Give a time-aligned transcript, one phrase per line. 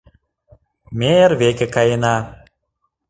[0.97, 2.15] Ме эрвеке каена